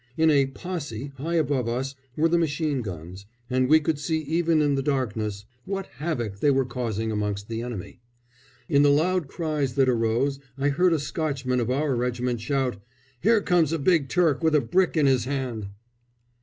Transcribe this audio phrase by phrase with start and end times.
[0.17, 4.59] In a "possy" high above us were the machine guns, and we could see even
[4.59, 8.01] in the darkness what havoc they were causing amongst the enemy.
[8.67, 12.81] In the loud cries that arose I heard a Scotchman of our regiment shout,
[13.21, 15.67] "Here comes a big Turk with a brick in his hand!"